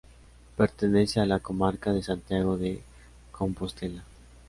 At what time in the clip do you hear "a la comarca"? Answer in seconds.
1.19-1.93